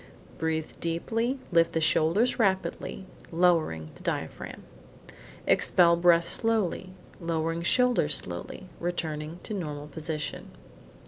Breathe 0.39 0.71
deeply, 0.79 1.37
lift 1.51 1.73
the 1.73 1.79
shoulders 1.79 2.39
rapidly, 2.39 3.05
lowering 3.31 3.91
the 3.93 4.01
diaphragm. 4.01 4.63
Expel 5.45 5.95
breath 5.95 6.27
slowly, 6.27 6.93
lowering 7.19 7.61
shoulders 7.61 8.15
slowly, 8.15 8.67
returning 8.79 9.39
to 9.43 9.53
normal 9.53 9.85
position. 9.85 10.49